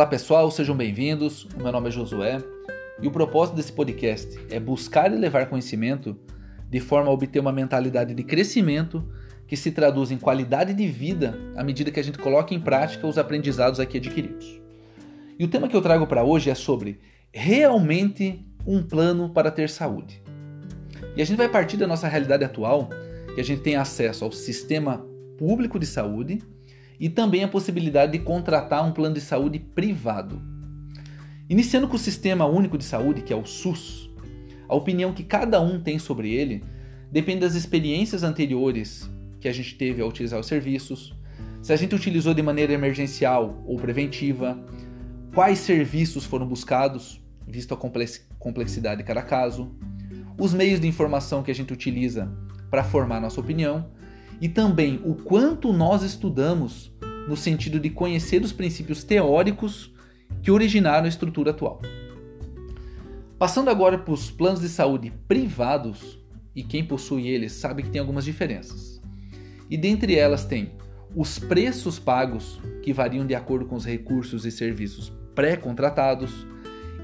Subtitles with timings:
[0.00, 1.44] Olá pessoal, sejam bem-vindos.
[1.54, 2.42] O meu nome é Josué
[3.02, 6.16] e o propósito desse podcast é buscar e levar conhecimento
[6.70, 9.06] de forma a obter uma mentalidade de crescimento
[9.46, 13.06] que se traduz em qualidade de vida à medida que a gente coloca em prática
[13.06, 14.58] os aprendizados aqui adquiridos.
[15.38, 16.98] E o tema que eu trago para hoje é sobre
[17.30, 20.22] realmente um plano para ter saúde.
[21.14, 22.88] E a gente vai partir da nossa realidade atual,
[23.34, 25.06] que a gente tem acesso ao sistema
[25.36, 26.38] público de saúde
[27.00, 30.40] e também a possibilidade de contratar um plano de saúde privado.
[31.48, 34.10] Iniciando com o Sistema Único de Saúde, que é o SUS,
[34.68, 36.62] a opinião que cada um tem sobre ele
[37.10, 41.18] depende das experiências anteriores que a gente teve ao utilizar os serviços,
[41.62, 44.62] se a gente utilizou de maneira emergencial ou preventiva,
[45.34, 47.76] quais serviços foram buscados, visto a
[48.38, 49.74] complexidade de cada caso,
[50.38, 52.30] os meios de informação que a gente utiliza
[52.70, 53.90] para formar nossa opinião
[54.40, 56.90] e também o quanto nós estudamos
[57.28, 59.92] no sentido de conhecer os princípios teóricos
[60.42, 61.80] que originaram a estrutura atual.
[63.38, 66.18] Passando agora para os planos de saúde privados,
[66.54, 69.00] e quem possui eles sabe que tem algumas diferenças.
[69.68, 70.72] E dentre elas tem
[71.14, 76.46] os preços pagos, que variam de acordo com os recursos e serviços pré-contratados,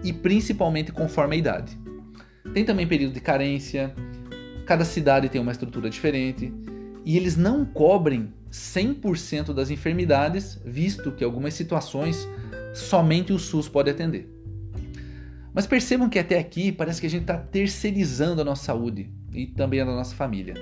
[0.02, 1.78] e principalmente conforme a idade.
[2.52, 3.94] Tem também período de carência,
[4.64, 6.52] cada cidade tem uma estrutura diferente,
[7.06, 12.28] e eles não cobrem 100% das enfermidades, visto que algumas situações
[12.74, 14.28] somente o SUS pode atender.
[15.54, 19.46] Mas percebam que até aqui parece que a gente está terceirizando a nossa saúde e
[19.46, 20.54] também a da nossa família.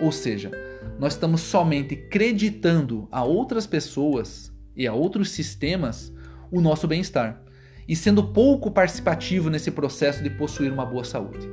[0.00, 0.50] Ou seja,
[0.98, 6.12] nós estamos somente creditando a outras pessoas e a outros sistemas
[6.50, 7.40] o nosso bem-estar
[7.86, 11.48] e sendo pouco participativo nesse processo de possuir uma boa saúde.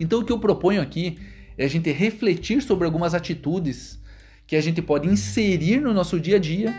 [0.00, 1.18] Então, o que eu proponho aqui
[1.58, 4.00] é a gente refletir sobre algumas atitudes
[4.46, 6.72] que a gente pode inserir no nosso dia a dia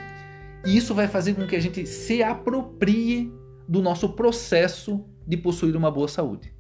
[0.66, 3.32] e isso vai fazer com que a gente se aproprie
[3.68, 6.52] do nosso processo de possuir uma boa saúde.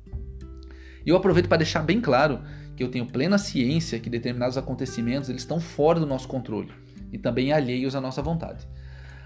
[1.05, 2.41] E eu aproveito para deixar bem claro
[2.75, 6.71] que eu tenho plena ciência que determinados acontecimentos eles estão fora do nosso controle
[7.11, 8.67] e também alheios à nossa vontade.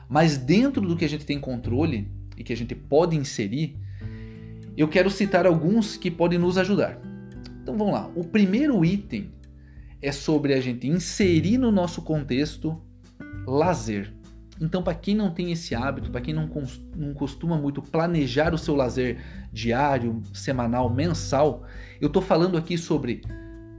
[0.08, 3.76] Mas dentro do que a gente tem controle e que a gente pode inserir,
[4.78, 7.13] eu quero citar alguns que podem nos ajudar.
[7.64, 8.12] Então vamos lá.
[8.14, 9.32] O primeiro item
[10.02, 12.80] é sobre a gente inserir no nosso contexto
[13.48, 14.14] lazer.
[14.60, 16.50] Então, para quem não tem esse hábito, para quem não,
[16.94, 19.18] não costuma muito planejar o seu lazer
[19.52, 21.64] diário, semanal, mensal,
[22.02, 23.22] eu estou falando aqui sobre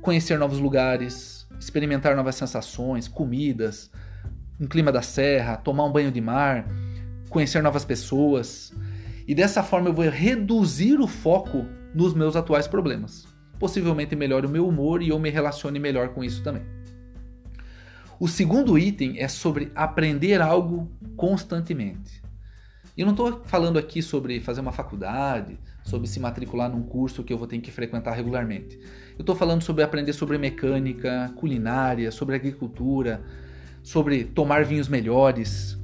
[0.01, 3.91] conhecer novos lugares, experimentar novas sensações, comidas,
[4.59, 6.67] um clima da serra, tomar um banho de mar,
[7.29, 8.73] conhecer novas pessoas.
[9.29, 14.51] E dessa forma eu vou reduzir o foco nos meus atuais problemas possivelmente melhore o
[14.51, 16.63] meu humor e eu me relacione melhor com isso também.
[18.19, 22.23] O segundo item é sobre aprender algo constantemente.
[22.97, 27.33] Eu não estou falando aqui sobre fazer uma faculdade, sobre se matricular num curso que
[27.33, 28.79] eu vou ter que frequentar regularmente.
[29.19, 33.21] Eu estou falando sobre aprender sobre mecânica, culinária, sobre agricultura,
[33.83, 35.77] sobre tomar vinhos melhores.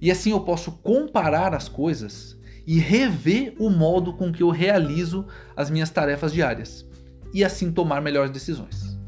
[0.00, 5.26] E assim eu posso comparar as coisas e rever o modo com que eu realizo
[5.56, 6.86] as minhas tarefas diárias
[7.32, 8.98] e assim tomar melhores decisões.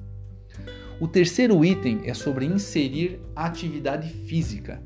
[1.01, 4.83] O terceiro item é sobre inserir atividade física.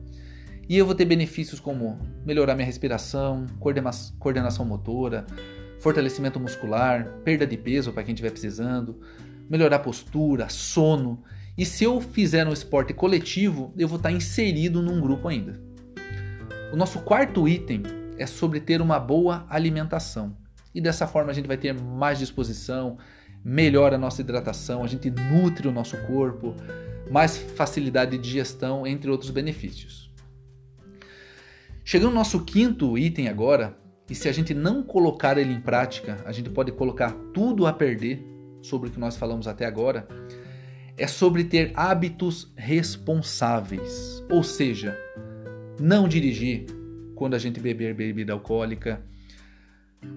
[0.68, 5.26] E eu vou ter benefícios como melhorar minha respiração, coordenação motora,
[5.78, 9.00] fortalecimento muscular, perda de peso para quem estiver precisando,
[9.48, 11.22] melhorar a postura, sono.
[11.56, 15.60] E se eu fizer um esporte coletivo, eu vou estar inserido num grupo ainda.
[16.72, 17.82] O nosso quarto item
[18.18, 20.36] é sobre ter uma boa alimentação.
[20.74, 22.98] E dessa forma a gente vai ter mais disposição,
[23.44, 26.54] melhora a nossa hidratação, a gente nutre o nosso corpo,
[27.10, 30.10] mais facilidade de digestão, entre outros benefícios.
[31.84, 33.76] Chegando no nosso quinto item agora,
[34.10, 37.72] e se a gente não colocar ele em prática, a gente pode colocar tudo a
[37.72, 38.24] perder
[38.62, 40.08] sobre o que nós falamos até agora,
[40.96, 44.24] é sobre ter hábitos responsáveis.
[44.30, 44.98] Ou seja,
[45.78, 46.66] não dirigir
[47.14, 49.02] quando a gente beber bebida alcoólica,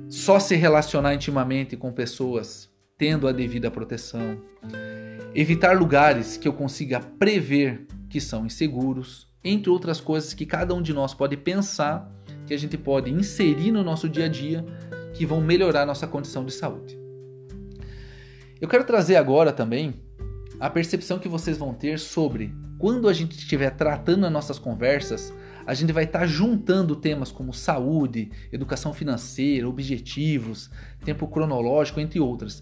[0.10, 2.71] só se relacionar intimamente com pessoas
[3.02, 4.40] tendo a devida proteção,
[5.34, 10.84] evitar lugares que eu consiga prever que são inseguros, entre outras coisas que cada um
[10.84, 12.08] de nós pode pensar
[12.46, 14.64] que a gente pode inserir no nosso dia a dia
[15.16, 16.96] que vão melhorar nossa condição de saúde.
[18.62, 19.96] Eu quero trazer agora também
[20.60, 25.34] a percepção que vocês vão ter sobre quando a gente estiver tratando as nossas conversas,
[25.66, 30.70] a gente vai estar juntando temas como saúde, educação financeira, objetivos,
[31.04, 32.62] tempo cronológico, entre outras.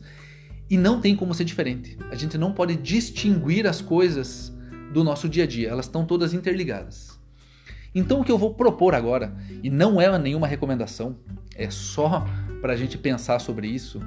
[0.69, 1.98] E não tem como ser diferente.
[2.12, 4.54] A gente não pode distinguir as coisas
[4.94, 7.19] do nosso dia a dia, elas estão todas interligadas.
[7.94, 11.18] Então o que eu vou propor agora, e não é nenhuma recomendação,
[11.56, 12.25] é só
[12.62, 14.00] para a gente pensar sobre isso,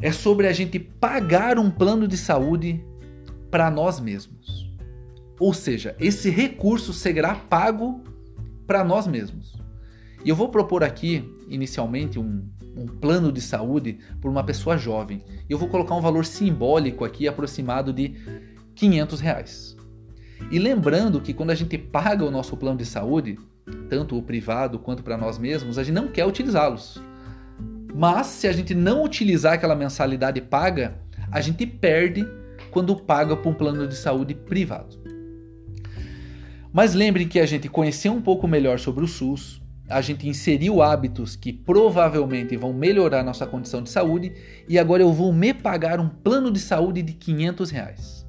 [0.00, 2.84] é sobre a gente pagar um plano de saúde
[3.50, 4.70] para nós mesmos.
[5.40, 8.02] Ou seja, esse recurso será pago
[8.66, 9.57] para nós mesmos.
[10.24, 12.44] E eu vou propor aqui, inicialmente, um,
[12.76, 15.22] um plano de saúde por uma pessoa jovem.
[15.48, 18.14] Eu vou colocar um valor simbólico aqui aproximado de
[18.74, 19.76] 500 reais.
[20.50, 23.38] E lembrando que quando a gente paga o nosso plano de saúde,
[23.88, 27.02] tanto o privado quanto para nós mesmos, a gente não quer utilizá-los.
[27.94, 30.98] Mas se a gente não utilizar aquela mensalidade paga,
[31.30, 32.24] a gente perde
[32.70, 34.96] quando paga por um plano de saúde privado.
[36.72, 39.57] Mas lembre que a gente conheceu um pouco melhor sobre o SUS,
[39.88, 44.32] a gente inseriu hábitos que provavelmente vão melhorar nossa condição de saúde
[44.68, 48.26] e agora eu vou me pagar um plano de saúde de 500 reais.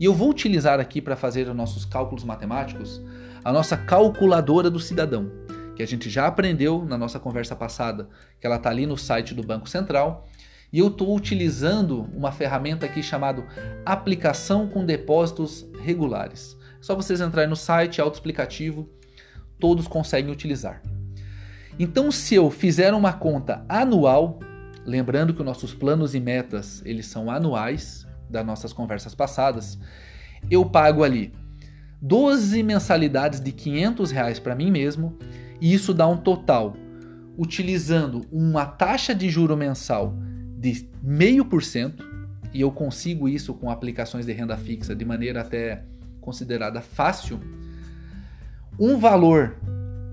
[0.00, 3.02] E eu vou utilizar aqui para fazer os nossos cálculos matemáticos
[3.44, 5.30] a nossa calculadora do cidadão,
[5.74, 8.08] que a gente já aprendeu na nossa conversa passada,
[8.40, 10.28] que ela está ali no site do Banco Central.
[10.72, 13.46] E eu estou utilizando uma ferramenta aqui chamada
[13.84, 16.56] Aplicação com Depósitos Regulares.
[16.80, 18.88] É só vocês entrarem no site, autoexplicativo,
[19.58, 20.82] todos conseguem utilizar.
[21.78, 24.38] Então, se eu fizer uma conta anual,
[24.84, 29.78] lembrando que os nossos planos e metas eles são anuais, das nossas conversas passadas,
[30.50, 31.32] eu pago ali
[32.00, 35.16] 12 mensalidades de 500 reais para mim mesmo
[35.60, 36.74] e isso dá um total,
[37.38, 40.16] utilizando uma taxa de juro mensal
[40.58, 42.04] de meio por cento
[42.52, 45.84] e eu consigo isso com aplicações de renda fixa de maneira até
[46.20, 47.40] considerada fácil,
[48.78, 49.56] um valor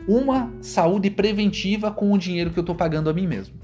[0.08, 3.56] uma saúde preventiva com o dinheiro que eu estou pagando a mim mesmo.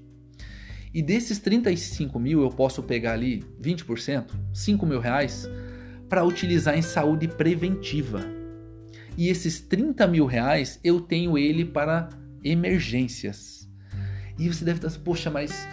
[0.94, 5.50] E desses 35 mil eu posso pegar ali 20%, 5 mil reais,
[6.10, 8.20] para utilizar em saúde preventiva.
[9.18, 12.10] E esses 30 mil reais eu tenho ele para
[12.44, 13.70] emergências.
[14.38, 15.68] E você deve estar assim, poxa, mas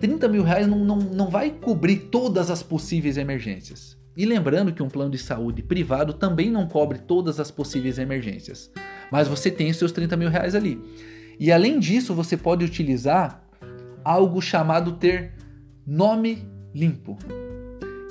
[0.00, 3.99] 30 é, mil reais não, não, não vai cobrir todas as possíveis emergências.
[4.16, 8.70] E lembrando que um plano de saúde privado também não cobre todas as possíveis emergências.
[9.10, 10.80] Mas você tem os seus 30 mil reais ali.
[11.38, 13.42] E além disso, você pode utilizar
[14.04, 15.34] algo chamado ter
[15.86, 17.16] nome limpo.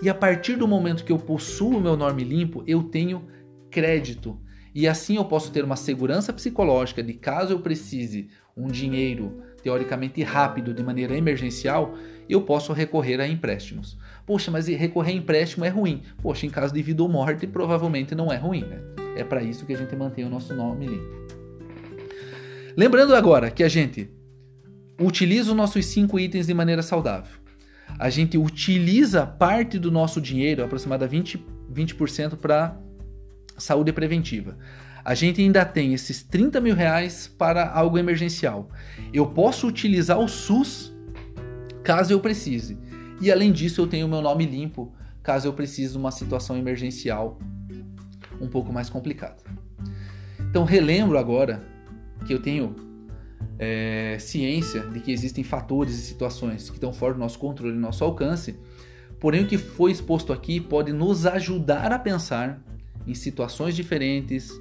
[0.02, 3.28] E a partir do momento que eu possuo o meu nome limpo, eu tenho
[3.70, 4.40] crédito.
[4.74, 8.30] E assim eu posso ter uma segurança psicológica de caso eu precise
[8.60, 11.96] um dinheiro teoricamente rápido de maneira emergencial,
[12.30, 13.98] eu posso recorrer a empréstimos.
[14.26, 16.04] Poxa, mas recorrer a empréstimo é ruim.
[16.22, 18.80] Poxa, em caso de vida ou morte, provavelmente não é ruim, né?
[19.16, 21.20] É para isso que a gente mantém o nosso nome limpo.
[22.78, 24.10] Lembrando agora que a gente
[25.00, 27.40] utiliza os nossos cinco itens de maneira saudável.
[27.98, 32.78] A gente utiliza parte do nosso dinheiro, aproximadamente 20%, 20% para
[33.58, 34.58] saúde preventiva.
[35.10, 38.70] A gente ainda tem esses 30 mil reais para algo emergencial.
[39.12, 40.94] Eu posso utilizar o SUS
[41.84, 42.78] caso eu precise.
[43.20, 47.40] E além disso, eu tenho meu nome limpo caso eu precise de uma situação emergencial
[48.40, 49.38] um pouco mais complicada.
[50.42, 51.64] Então relembro agora
[52.28, 52.76] que eu tenho
[53.58, 57.80] é, ciência de que existem fatores e situações que estão fora do nosso controle e
[57.80, 58.60] nosso alcance,
[59.20, 62.62] porém o que foi exposto aqui pode nos ajudar a pensar
[63.08, 64.54] em situações diferentes,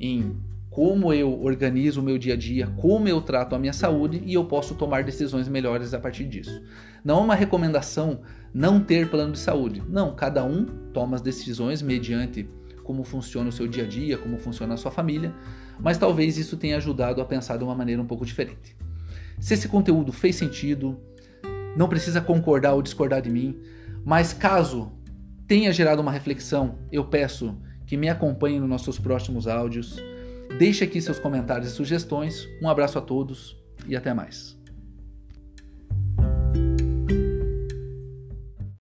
[0.00, 0.36] em
[0.70, 4.34] como eu organizo o meu dia a dia, como eu trato a minha saúde e
[4.34, 6.62] eu posso tomar decisões melhores a partir disso.
[7.04, 8.20] Não é uma recomendação
[8.52, 9.82] não ter plano de saúde.
[9.88, 12.48] Não, cada um toma as decisões mediante
[12.84, 15.34] como funciona o seu dia a dia, como funciona a sua família,
[15.78, 18.76] mas talvez isso tenha ajudado a pensar de uma maneira um pouco diferente.
[19.40, 20.98] Se esse conteúdo fez sentido,
[21.76, 23.58] não precisa concordar ou discordar de mim,
[24.04, 24.92] mas caso
[25.46, 27.58] tenha gerado uma reflexão, eu peço
[27.88, 29.96] que me acompanhe nos nossos próximos áudios.
[30.58, 32.46] Deixe aqui seus comentários e sugestões.
[32.62, 34.57] Um abraço a todos e até mais.